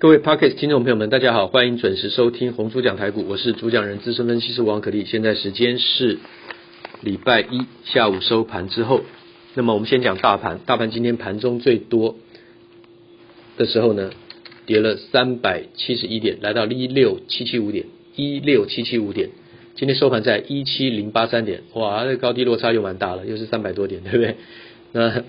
[0.00, 5.04] 各位 Parkes 听众朋友们，大家好，欢迎准时收听红猪讲台股，我是主讲人资深分析师王可立。
[5.04, 6.20] 现在时间是
[7.00, 9.00] 礼拜一下午收盘之后，
[9.54, 12.14] 那么我们先讲大盘，大盘今天盘中最多
[13.56, 14.12] 的时候呢，
[14.66, 19.30] 跌了三百七十一点，来到一六七七五点，一六七七五点，
[19.74, 24.36] 今天收盘在一七零八三点，哇，这高低落差又蛮大了，又是三百多点，对不对？
[24.92, 25.24] 那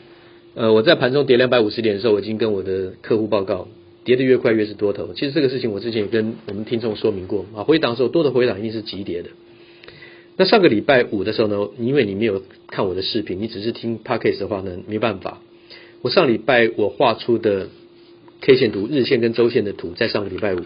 [0.54, 3.68] 呃，我在盘中跌两百五十点的时候，我已经跟我的客户报告。
[4.10, 7.62] 跌的越快越是多头，其实这个事情我之前也跟我们听众说明过啊。
[7.62, 9.30] 回档的时候多头回档一定是急跌的。
[10.36, 15.42] 那上个礼拜五的时候呢，因为你没有看我的视频，你只是听 Podcast 的话呢，没办法。
[16.02, 17.68] 我上礼拜我画出的
[18.42, 20.62] K 线图、日线跟周线的图，在上个礼拜五，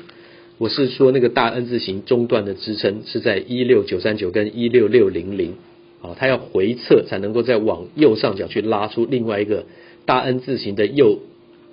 [0.57, 5.55] 我是说那个大 N 字形中段的支撑是在一六九三九跟一六六零零，
[6.01, 9.65] 啊，它要回测才能够再往右上角去拉出另外一个
[10.05, 11.19] 大 N 字形的右。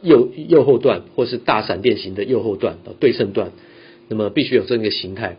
[0.03, 3.53] 右右后段或是大闪电型的右后段啊，对称段，
[4.09, 5.37] 那么必须有这个形态。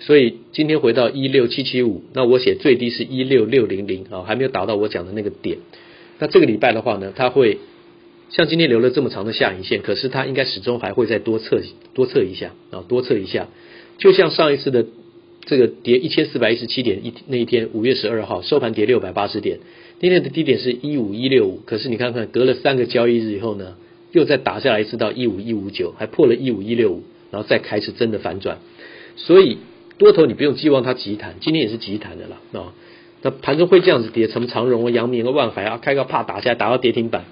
[0.00, 5.58] 所以今天回到一六七七五，那我写最低是一六六零零啊，还没有达到我讲的那个点。
[6.18, 7.58] 那这个礼拜的话呢，它会
[8.30, 11.60] 像今天留了这么长的下影线，可是它应该始终还会再多测
[11.94, 13.48] 多测一下啊，多测一下。
[13.98, 14.86] 就像上一次的
[15.44, 19.60] 这个跌一千四百一十七点一那一天，五月十二号收盘跌六百八十点，
[20.00, 23.76] 今天的低点是一五一六五，可是你看看隔了三个交易日以后呢？
[24.12, 28.58] 又再打下来一次到一五一五九，还破了一五一六五，然后再开始真的反转，
[29.16, 29.58] 所以
[29.98, 32.72] 多头你不用寄望它急弹，今天也是急弹的啦啊。
[33.22, 37.24] 那盘中会这样子跌，什么长荣啊、阳明啊、万海啊，开个怕打下来打到跌停板，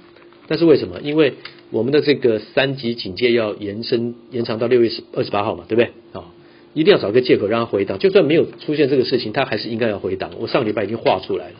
[0.47, 1.01] 但是为什么？
[1.03, 1.34] 因为
[1.70, 6.33] 我们的这个三级警戒要延伸延长到六月十二十八号嘛，对不对啊？
[6.73, 10.31] 一定要找个借口让它回档，就算没有出现这个事情，它还是应该要回档。
[10.39, 11.55] 我上礼拜已经画出来了，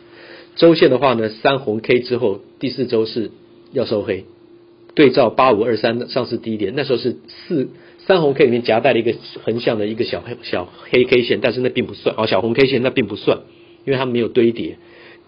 [0.55, 3.33] 周线的话呢，三红 K 之后第四周是
[3.73, 4.25] 要收黑。
[4.95, 7.69] 对照八五二三的上市低点，那时候是四
[8.07, 13.41] 三红 K 里面夹带了一个横向的一个小黑小黑 K 线，但是那并不算哦，小红 K 线那并不算，
[13.85, 14.79] 因为它没有堆叠。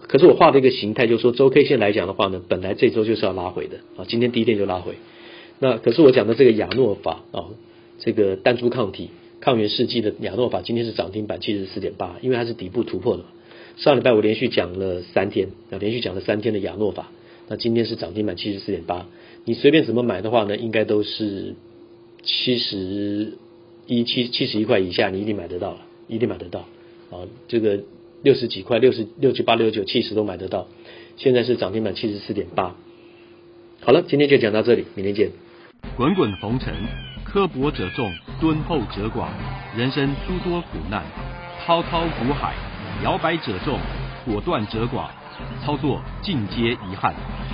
[0.05, 4.95] 可是我画的一个形态，就是说周 K 线来讲的话呢，本来这周就是要拉回的啊，今天低点就拉回。
[5.59, 7.45] 那可是我讲的这个亚诺法啊，
[7.99, 13.23] 这个单株抗体抗原试剂的亚诺法，今天是涨停板七十四点八，因为它是底部突破的。
[13.77, 17.11] 上礼拜我连续讲了三天啊，连续讲了三天的亚诺法，
[17.53, 19.05] 那今天是涨停板七十四点八。
[19.45, 21.53] 你随便怎么买的话呢，应该都是
[22.23, 23.37] 七十
[23.85, 26.61] 一七七十一块以下，你一定买得到了，一定买得到
[27.11, 27.29] 啊！
[27.47, 27.79] 这个
[28.23, 30.67] 六十几块，六十六七八六九七十都买得到。
[31.17, 32.75] 现在是涨停板七十四点八。
[33.81, 35.29] 好了，今天就讲到这里，明天见。
[35.95, 36.73] 滚滚红尘，
[37.23, 39.27] 刻薄者众，敦厚者寡；
[39.77, 41.03] 人生诸多苦难，
[41.63, 42.55] 滔滔苦海，
[43.03, 43.77] 摇摆者众，
[44.25, 45.11] 果断者寡。
[45.65, 47.13] 操作尽皆遗憾。